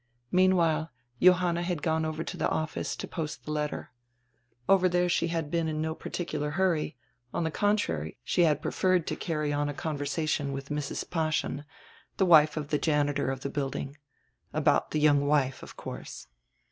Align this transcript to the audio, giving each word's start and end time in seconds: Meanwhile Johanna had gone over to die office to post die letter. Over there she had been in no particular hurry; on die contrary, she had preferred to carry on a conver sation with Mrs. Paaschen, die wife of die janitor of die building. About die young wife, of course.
Meanwhile 0.31 0.89
Johanna 1.21 1.61
had 1.61 1.83
gone 1.83 2.05
over 2.05 2.23
to 2.23 2.35
die 2.35 2.47
office 2.47 2.95
to 2.95 3.07
post 3.07 3.45
die 3.45 3.51
letter. 3.51 3.91
Over 4.67 4.89
there 4.89 5.07
she 5.07 5.27
had 5.27 5.51
been 5.51 5.67
in 5.67 5.79
no 5.79 5.93
particular 5.93 6.49
hurry; 6.57 6.97
on 7.35 7.43
die 7.43 7.51
contrary, 7.51 8.17
she 8.23 8.41
had 8.41 8.63
preferred 8.63 9.05
to 9.05 9.15
carry 9.15 9.53
on 9.53 9.69
a 9.69 9.75
conver 9.75 10.07
sation 10.09 10.53
with 10.53 10.69
Mrs. 10.69 11.07
Paaschen, 11.07 11.65
die 12.17 12.25
wife 12.25 12.57
of 12.57 12.69
die 12.69 12.79
janitor 12.79 13.29
of 13.29 13.41
die 13.41 13.49
building. 13.51 13.95
About 14.53 14.89
die 14.89 14.97
young 14.97 15.23
wife, 15.27 15.61
of 15.61 15.77
course. 15.77 16.25